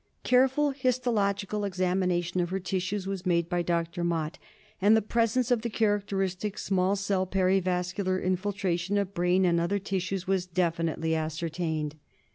[0.23, 4.03] Careful histological examination of her tissues was made by Dr.
[4.03, 4.39] Mott,
[4.81, 10.25] and the presence of the characteristic small cell perivascular infiltration of brain and other tissues
[10.25, 11.97] was definitely ascertained.